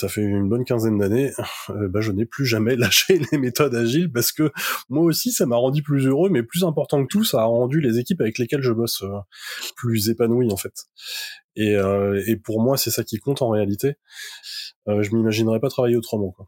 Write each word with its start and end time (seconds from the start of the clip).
ça 0.00 0.08
fait 0.08 0.22
une 0.22 0.48
bonne 0.48 0.64
quinzaine 0.64 0.98
d'années, 0.98 1.32
euh, 1.70 1.88
bah, 1.88 2.00
je 2.00 2.10
n'ai 2.10 2.24
plus 2.24 2.46
jamais 2.46 2.76
lâché 2.76 3.20
les 3.30 3.38
méthodes 3.38 3.74
agiles 3.74 4.10
parce 4.10 4.32
que 4.32 4.50
moi 4.88 5.04
aussi, 5.04 5.32
ça 5.32 5.46
m'a 5.46 5.56
rendu 5.56 5.82
plus 5.82 6.06
heureux, 6.06 6.30
mais 6.30 6.42
plus 6.42 6.64
important 6.64 7.02
que 7.02 7.08
tout, 7.08 7.24
ça 7.24 7.40
a 7.40 7.44
rendu 7.44 7.80
les 7.80 7.98
équipes 7.98 8.20
avec 8.20 8.38
lesquelles 8.38 8.62
je 8.62 8.72
bosse 8.72 9.02
euh, 9.02 9.18
plus 9.76 10.08
épanouies 10.08 10.50
en 10.52 10.56
fait. 10.56 10.72
Et, 11.56 11.76
euh, 11.76 12.22
et 12.26 12.36
pour 12.36 12.62
moi, 12.62 12.76
c'est 12.76 12.90
ça 12.90 13.04
qui 13.04 13.18
compte 13.18 13.42
en 13.42 13.50
réalité. 13.50 13.94
je 14.86 15.14
m'imaginerais 15.14 15.60
pas 15.60 15.68
travailler 15.68 15.96
autrement. 15.96 16.30
Quoi. 16.30 16.46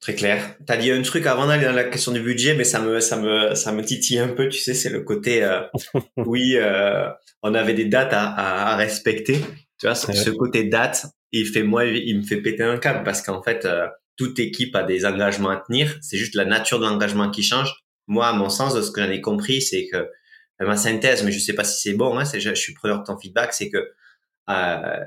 Très 0.00 0.14
clair. 0.14 0.56
Tu 0.66 0.72
as 0.72 0.76
dit 0.76 0.90
un 0.90 1.02
truc 1.02 1.26
avant 1.26 1.46
d'aller 1.46 1.64
dans 1.64 1.72
la 1.72 1.84
question 1.84 2.12
du 2.12 2.20
budget, 2.20 2.54
mais 2.54 2.64
ça 2.64 2.80
me, 2.80 3.00
ça 3.00 3.16
me, 3.16 3.54
ça 3.54 3.72
me 3.72 3.82
titille 3.82 4.18
un 4.18 4.28
peu. 4.28 4.48
Tu 4.48 4.58
sais, 4.58 4.74
c'est 4.74 4.90
le 4.90 5.00
côté, 5.00 5.48
oui, 6.16 6.56
on 7.42 7.54
avait 7.54 7.74
des 7.74 7.86
dates 7.86 8.12
à, 8.12 8.72
à, 8.72 8.76
respecter. 8.76 9.38
Tu 9.78 9.86
vois, 9.86 9.94
ce 9.94 10.30
côté 10.30 10.64
date, 10.64 11.06
il 11.40 12.18
me 12.18 12.22
fait 12.22 12.40
péter 12.40 12.62
un 12.62 12.78
câble 12.78 13.04
parce 13.04 13.22
qu'en 13.22 13.42
fait, 13.42 13.64
euh, 13.64 13.86
toute 14.16 14.38
équipe 14.38 14.74
a 14.76 14.82
des 14.82 15.04
engagements 15.04 15.50
à 15.50 15.56
tenir. 15.56 15.96
C'est 16.00 16.16
juste 16.16 16.34
la 16.34 16.44
nature 16.44 16.78
de 16.78 16.84
l'engagement 16.84 17.30
qui 17.30 17.42
change. 17.42 17.72
Moi, 18.06 18.26
à 18.26 18.32
mon 18.32 18.48
sens, 18.48 18.80
ce 18.80 18.90
que 18.90 19.02
j'en 19.02 19.10
ai 19.10 19.20
compris, 19.20 19.60
c'est 19.60 19.88
que 19.88 19.96
euh, 19.96 20.08
ma 20.60 20.76
synthèse, 20.76 21.22
mais 21.24 21.32
je 21.32 21.38
sais 21.38 21.54
pas 21.54 21.64
si 21.64 21.80
c'est 21.80 21.96
bon. 21.96 22.18
Hein, 22.18 22.24
c'est, 22.24 22.40
je, 22.40 22.54
suis 22.54 22.74
preneur 22.74 23.00
de 23.00 23.04
ton 23.04 23.18
feedback, 23.18 23.52
c'est 23.52 23.70
que 23.70 23.88
euh, 24.48 25.00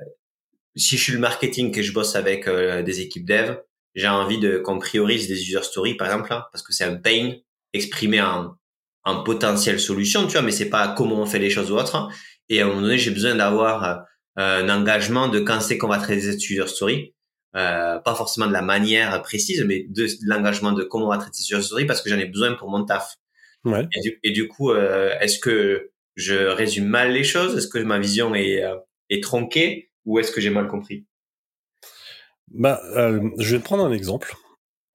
si 0.76 0.98
je 0.98 1.04
suis 1.04 1.14
le 1.14 1.20
marketing 1.20 1.72
que 1.72 1.82
je 1.82 1.92
bosse 1.92 2.16
avec 2.16 2.48
des 2.48 3.02
équipes 3.02 3.26
dev, 3.26 3.56
j'ai 3.96 4.08
envie 4.08 4.38
de 4.38 4.58
qu'on 4.60 4.78
priorise 4.78 5.28
des 5.28 5.42
user 5.42 5.64
stories 5.64 5.96
par 5.96 6.08
exemple, 6.08 6.32
hein, 6.32 6.46
parce 6.52 6.64
que 6.64 6.74
c'est 6.74 6.84
un 6.84 6.96
pain 6.96 7.34
exprimé 7.74 8.22
en, 8.22 8.56
en 9.04 9.24
potentielle 9.24 9.80
solution, 9.80 10.28
tu 10.28 10.34
vois, 10.34 10.42
mais 10.42 10.52
c'est 10.52 10.70
pas 10.70 10.90
comment 10.90 11.22
on 11.22 11.26
fait 11.26 11.40
les 11.40 11.50
choses 11.50 11.72
ou 11.72 11.76
autre. 11.76 11.96
Hein. 11.96 12.10
Et 12.50 12.62
à 12.62 12.66
un 12.66 12.68
moment 12.68 12.82
donné, 12.82 12.98
j'ai 12.98 13.12
besoin 13.12 13.36
d'avoir 13.36 14.06
un 14.40 14.70
engagement 14.70 15.28
de 15.28 15.40
quand 15.40 15.60
c'est 15.60 15.78
qu'on 15.78 15.88
va 15.88 15.98
traiter 15.98 16.22
cette 16.22 16.50
user 16.50 16.68
story. 16.68 17.14
Euh, 17.56 17.98
pas 18.00 18.16
forcément 18.16 18.48
de 18.48 18.54
la 18.54 18.62
manière 18.62 19.22
précise, 19.22 19.64
mais 19.66 19.86
de, 19.90 20.08
l'engagement 20.24 20.72
de 20.72 20.84
comment 20.84 21.08
on 21.08 21.10
va 21.10 21.18
traiter 21.18 21.40
cette 21.42 21.50
user 21.50 21.62
story 21.62 21.86
parce 21.86 22.02
que 22.02 22.10
j'en 22.10 22.18
ai 22.18 22.26
besoin 22.26 22.54
pour 22.54 22.70
mon 22.70 22.86
taf. 22.86 23.16
Ouais. 23.66 23.86
Et, 24.24 24.32
du, 24.32 24.48
coup, 24.48 24.72
euh, 24.72 25.14
est-ce 25.20 25.40
que 25.40 25.92
je 26.16 26.36
résume 26.36 26.86
mal 26.86 27.12
les 27.12 27.24
choses? 27.24 27.58
Est-ce 27.58 27.68
que 27.68 27.80
ma 27.80 28.00
vision 28.00 28.34
est, 28.34 28.64
est 29.10 29.22
tronquée? 29.22 29.92
Ou 30.06 30.20
est-ce 30.20 30.32
que 30.32 30.40
j'ai 30.40 30.50
mal 30.50 30.68
compris? 30.68 31.06
Bah, 32.48 32.82
je 33.38 33.56
vais 33.56 33.60
te 33.60 33.66
prendre 33.66 33.86
un 33.86 33.92
exemple. 33.92 34.34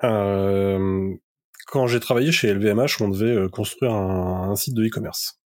quand 0.00 1.86
j'ai 1.86 2.00
travaillé 2.00 2.32
chez 2.32 2.54
LVMH, 2.54 3.00
on 3.00 3.08
devait 3.08 3.48
construire 3.50 3.92
un, 3.92 4.50
un 4.50 4.56
site 4.56 4.74
de 4.74 4.86
e-commerce. 4.86 5.38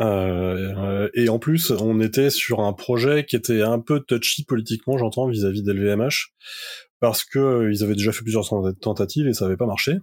Euh, 0.00 1.08
et 1.14 1.28
en 1.28 1.38
plus, 1.38 1.70
on 1.70 2.00
était 2.00 2.30
sur 2.30 2.60
un 2.60 2.72
projet 2.72 3.24
qui 3.24 3.36
était 3.36 3.62
un 3.62 3.78
peu 3.78 4.00
touchy 4.00 4.44
politiquement, 4.44 4.96
j'entends, 4.98 5.28
vis-à-vis 5.28 5.62
d'LVMH, 5.62 6.32
parce 7.00 7.24
que 7.24 7.38
euh, 7.38 7.72
ils 7.72 7.84
avaient 7.84 7.94
déjà 7.94 8.12
fait 8.12 8.22
plusieurs 8.22 8.48
tentatives 8.80 9.28
et 9.28 9.34
ça 9.34 9.44
avait 9.44 9.56
pas 9.56 9.66
marché. 9.66 9.98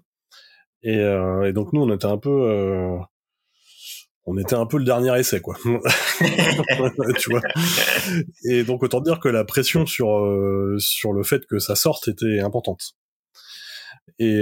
Et, 0.84 0.98
euh, 1.00 1.48
et 1.48 1.54
donc 1.54 1.74
nous, 1.74 1.82
on 1.82 1.94
était 1.94 2.06
un 2.06 2.18
peu, 2.18 2.30
euh, 2.30 2.98
on 4.26 4.38
était 4.38 4.56
un 4.56 4.66
peu 4.66 4.78
le 4.78 4.86
dernier 4.86 5.18
essai, 5.20 5.42
quoi. 5.42 5.58
tu 7.20 7.32
vois. 7.32 7.42
Et 8.46 8.64
donc 8.64 8.84
autant 8.84 9.02
dire 9.02 9.20
que 9.20 9.28
la 9.28 9.44
pression 9.44 9.86
sur 9.86 10.18
euh, 10.18 10.78
sur 10.80 11.12
le 11.12 11.24
fait 11.24 11.46
que 11.48 11.60
ça 11.60 11.76
sorte 11.76 12.08
était 12.08 12.40
importante. 12.40 12.94
Et 14.20 14.42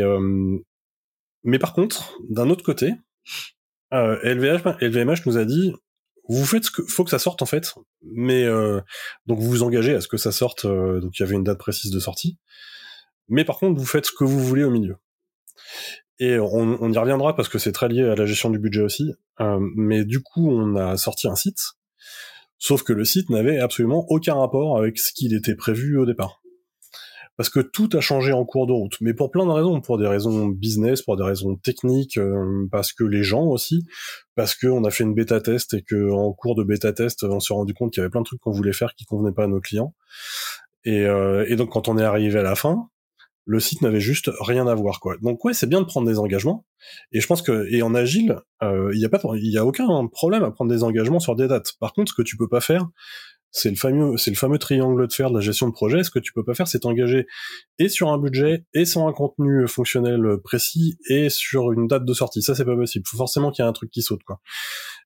mais 1.44 1.60
par 1.60 1.74
contre, 1.74 2.18
d'un 2.30 2.50
autre 2.50 2.64
côté, 2.64 2.94
euh, 3.94 4.18
LVMH, 4.24 5.26
nous 5.26 5.38
a 5.38 5.46
dit 5.46 5.74
vous 6.30 6.46
faites 6.46 6.66
ce 6.66 6.72
que 6.72 6.84
faut 6.84 7.04
que 7.04 7.10
ça 7.10 7.20
sorte 7.20 7.42
en 7.42 7.46
fait, 7.46 7.74
mais 8.02 8.44
euh, 8.44 8.82
donc 9.28 9.40
vous 9.40 9.50
vous 9.50 9.64
engagez 9.64 9.96
à 9.96 10.02
ce 10.02 10.08
que 10.08 10.18
ça 10.18 10.32
sorte. 10.32 10.66
Euh, 10.66 11.00
donc 11.00 11.18
il 11.18 11.22
y 11.22 11.26
avait 11.26 11.36
une 11.36 11.44
date 11.44 11.58
précise 11.58 11.92
de 11.92 12.00
sortie, 12.00 12.38
mais 13.30 13.46
par 13.46 13.58
contre 13.58 13.80
vous 13.80 13.86
faites 13.86 14.06
ce 14.06 14.12
que 14.12 14.26
vous 14.26 14.40
voulez 14.40 14.64
au 14.64 14.72
milieu. 14.72 14.98
Et 16.20 16.40
on, 16.40 16.78
on 16.82 16.92
y 16.92 16.98
reviendra 16.98 17.36
parce 17.36 17.48
que 17.48 17.60
c'est 17.60 17.72
très 17.72 17.88
lié 17.88 18.04
à 18.04 18.16
la 18.16 18.26
gestion 18.26 18.50
du 18.50 18.60
budget 18.60 18.82
aussi. 18.82 19.14
Euh, 19.40 19.60
mais 19.76 20.04
du 20.04 20.22
coup 20.22 20.52
on 20.52 20.76
a 20.76 20.98
sorti 20.98 21.28
un 21.28 21.36
site, 21.36 21.62
sauf 22.58 22.84
que 22.84 22.94
le 22.94 23.06
site 23.06 23.30
n'avait 23.30 23.60
absolument 23.60 24.06
aucun 24.10 24.36
rapport 24.36 24.78
avec 24.78 24.98
ce 24.98 25.14
qu'il 25.14 25.34
était 25.34 25.56
prévu 25.56 25.98
au 25.98 26.06
départ 26.06 26.42
parce 27.38 27.50
que 27.50 27.60
tout 27.60 27.90
a 27.94 28.02
changé 28.02 28.34
en 28.34 28.44
cours 28.46 28.66
de 28.66 28.74
route, 28.74 28.98
mais 29.00 29.14
pour 29.14 29.30
plein 29.30 29.46
de 29.46 29.52
raisons, 29.52 29.80
pour 29.80 30.00
des 30.00 30.08
raisons 30.08 30.48
business, 30.48 31.04
pour 31.04 31.18
des 31.18 31.24
raisons 31.24 31.56
techniques, 31.56 32.18
euh, 32.18 32.68
parce 32.72 32.94
que 32.94 33.04
les 33.04 33.24
gens 33.24 33.46
aussi, 33.46 33.86
parce 34.36 34.56
qu'on 34.56 34.84
a 34.84 34.90
fait 34.90 35.04
une 35.04 35.14
bêta 35.14 35.40
test 35.40 35.76
et 35.76 35.84
que 35.84 36.12
en 36.12 36.34
cours 36.34 36.56
de 36.56 36.64
bêta 36.64 36.92
test, 36.94 37.24
on 37.24 37.40
s'est 37.40 37.54
rendu 37.54 37.76
compte 37.76 37.94
qu'il 37.94 38.02
y 38.02 38.04
avait 38.04 38.10
plein 38.10 38.22
de 38.22 38.26
trucs 38.26 38.42
qu'on 38.42 38.52
voulait 38.52 38.74
faire 38.74 38.96
qui 38.96 39.06
convenaient 39.06 39.34
pas 39.34 39.44
à 39.44 39.48
nos 39.48 39.62
clients. 39.62 39.94
Et, 40.84 41.06
euh, 41.06 41.56
donc 41.56 41.70
quand 41.72 41.88
on 41.88 41.98
est 41.98 42.04
arrivé 42.04 42.40
à 42.40 42.44
la 42.44 42.56
fin, 42.56 42.90
le 43.46 43.60
site 43.60 43.82
n'avait 43.82 44.02
juste 44.02 44.32
rien 44.42 44.68
à 44.68 44.76
voir 44.76 45.00
quoi. 45.00 45.16
Donc 45.22 45.46
ouais, 45.46 45.54
c'est 45.54 45.68
bien 45.68 45.82
de 45.82 45.86
prendre 45.86 46.08
des 46.08 46.18
engagements. 46.18 46.66
Et 47.12 47.22
je 47.22 47.28
pense 47.28 47.42
que 47.42 47.68
et 47.72 47.82
en 47.82 47.94
agile, 47.94 48.38
euh, 48.64 48.90
il 48.94 49.00
y 49.00 49.06
a 49.06 49.10
pas, 49.10 49.22
il 49.36 49.52
y 49.52 49.58
a 49.58 49.66
aucun 49.66 50.08
problème 50.08 50.44
à 50.44 50.52
prendre 50.52 50.72
des 50.72 50.84
engagements 50.84 51.20
sur 51.20 51.36
des 51.36 51.48
dates. 51.48 51.74
Par 51.80 51.94
contre, 51.94 52.12
ce 52.12 52.16
que 52.16 52.24
tu 52.24 52.36
peux 52.36 52.50
pas 52.50 52.62
faire, 52.62 52.88
c'est 53.52 53.70
le 53.70 53.76
fameux, 53.76 54.58
triangle 54.60 55.08
de 55.08 55.14
fer 55.14 55.30
de 55.30 55.36
la 55.36 55.42
gestion 55.42 55.68
de 55.68 55.74
projet. 55.74 56.04
Ce 56.04 56.12
que 56.12 56.20
tu 56.20 56.34
peux 56.34 56.44
pas 56.44 56.54
faire, 56.54 56.68
c'est 56.68 56.80
t'engager 56.80 57.26
et 57.80 57.90
sur 57.90 58.10
un 58.10 58.18
budget, 58.18 58.66
et 58.74 58.86
sur 58.86 59.08
un 59.08 59.14
contenu 59.14 59.68
fonctionnel 59.68 60.22
précis, 60.44 60.98
et 61.10 61.30
sur 61.30 61.72
une 61.72 61.88
date 61.88 62.06
de 62.06 62.14
sortie. 62.14 62.42
Ça, 62.42 62.56
c'est 62.56 62.66
pas 62.66 62.76
possible. 62.76 63.06
Faut 63.08 63.18
forcément 63.18 63.52
qu'il 63.52 63.64
y 63.64 63.66
ait 63.66 63.70
un 63.70 63.74
truc 63.74 63.90
qui 63.90 64.02
saute, 64.02 64.24
quoi. 64.24 64.40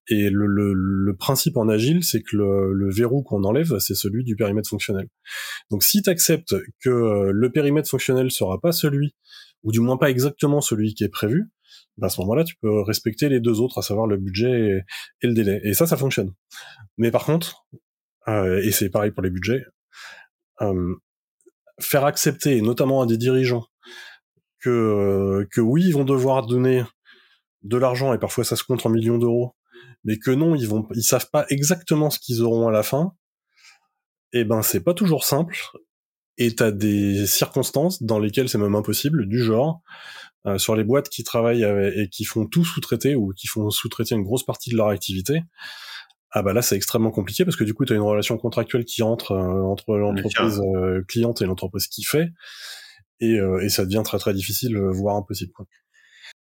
Et 0.10 0.30
le, 0.32 1.16
principe 1.18 1.58
en 1.58 1.70
agile, 1.70 2.04
c'est 2.04 2.22
que 2.22 2.36
le, 2.36 2.74
le 2.74 2.92
verrou 2.92 3.22
qu'on 3.22 3.44
enlève, 3.44 3.78
c'est 3.80 3.96
celui 3.96 4.24
du 4.24 4.36
périmètre 4.36 4.70
fonctionnel. 4.70 5.08
Donc, 5.70 5.84
si 5.84 6.02
tu 6.02 6.10
acceptes 6.10 6.56
que 6.84 6.90
euh, 6.90 7.32
le 7.34 7.52
périmètre 7.52 7.90
fonctionnel 7.90 8.32
sera 8.32 8.60
pas 8.60 8.72
celui, 8.72 9.16
ou 9.64 9.72
du 9.72 9.80
moins 9.80 9.98
pas 9.98 10.10
exactement 10.10 10.62
celui 10.62 10.96
qui 10.96 11.04
est 11.04 11.10
prévu, 11.10 11.52
ben 11.98 12.08
à 12.08 12.10
ce 12.10 12.20
moment-là, 12.22 12.44
tu 12.44 12.56
peux 12.62 12.82
respecter 12.82 13.30
les 13.30 13.40
deux 13.40 13.62
autres, 13.62 13.78
à 13.78 13.82
savoir 13.82 14.08
le 14.08 14.18
budget 14.18 14.84
et 15.22 15.28
le 15.28 15.34
délai. 15.34 15.62
Et 15.64 15.74
ça, 15.74 15.86
ça 15.86 15.98
fonctionne. 15.98 16.34
Mais 16.98 17.12
par 17.12 17.26
contre, 17.26 17.68
euh, 18.28 18.62
et 18.64 18.72
c'est 18.72 18.90
pareil 18.90 19.12
pour 19.12 19.24
les 19.24 19.30
budgets, 19.30 19.64
euh, 20.62 20.96
faire 21.80 22.06
accepter, 22.06 22.62
notamment 22.62 23.02
à 23.02 23.06
des 23.06 23.18
dirigeants, 23.18 23.66
que, 24.60 25.48
que 25.52 25.62
oui, 25.62 25.84
ils 25.86 25.94
vont 25.94 26.04
devoir 26.04 26.46
donner 26.46 26.84
de 27.64 27.78
l'argent, 27.78 28.14
et 28.14 28.20
parfois 28.20 28.44
ça 28.44 28.56
se 28.56 28.64
compte 28.64 28.86
en 28.86 28.90
millions 28.90 29.18
d'euros, 29.18 29.56
mais 30.04 30.18
que 30.18 30.32
non, 30.32 30.56
ils 30.56 30.68
vont, 30.68 30.88
ils 30.94 31.04
savent 31.04 31.30
pas 31.32 31.46
exactement 31.50 32.10
ce 32.10 32.20
qu'ils 32.20 32.42
auront 32.42 32.68
à 32.68 32.72
la 32.72 32.84
fin, 32.84 33.14
eh 34.34 34.44
ben 34.44 34.62
c'est 34.62 34.82
pas 34.82 34.94
toujours 34.94 35.24
simple, 35.24 35.58
et 36.38 36.56
t'as 36.56 36.72
des 36.72 37.26
circonstances 37.28 38.02
dans 38.04 38.20
lesquelles 38.20 38.50
c'est 38.50 38.58
même 38.58 38.76
impossible, 38.76 39.28
du 39.28 39.44
genre, 39.44 39.82
euh, 40.46 40.58
sur 40.58 40.76
les 40.76 40.84
boîtes 40.84 41.10
qui 41.10 41.24
travaillent 41.24 41.64
et 41.64 42.10
qui 42.10 42.24
font 42.24 42.46
tout 42.46 42.66
sous-traiter, 42.66 43.16
ou 43.16 43.34
qui 43.36 43.48
font 43.48 43.70
sous-traiter 43.70 44.16
une 44.16 44.24
grosse 44.24 44.46
partie 44.46 44.70
de 44.70 44.78
leur 44.78 44.88
activité, 44.88 45.42
ah 46.32 46.42
bah 46.42 46.54
là 46.54 46.62
c'est 46.62 46.76
extrêmement 46.76 47.12
compliqué 47.12 47.44
parce 47.44 47.58
que 47.58 47.64
du 47.64 47.74
coup 47.74 47.86
tu 47.86 47.94
as 47.94 47.96
une 47.96 48.02
relation 48.02 48.38
contractuelle 48.38 48.86
qui 48.86 49.04
entre 49.04 49.34
euh, 49.34 49.64
entre 49.64 49.96
l'entreprise 49.98 50.62
euh, 50.76 51.04
cliente 51.08 51.42
et 51.42 51.46
l'entreprise 51.46 51.88
qui 51.88 52.04
fait 52.04 52.30
et, 53.20 53.40
euh, 53.40 53.64
et, 53.64 53.70
ça 53.70 53.86
devient 53.86 54.02
très 54.04 54.18
très 54.18 54.34
difficile 54.34 54.78
voire 54.78 55.16
impossible 55.18 55.52
quoi. 55.52 55.66